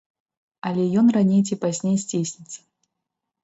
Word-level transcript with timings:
Але 0.69 0.83
ён 1.03 1.11
раней 1.19 1.41
ці 1.47 1.59
пазней 1.67 1.97
здзейсніцца. 2.07 2.59